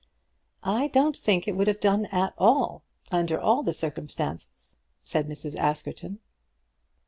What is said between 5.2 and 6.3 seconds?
Mrs. Askerton.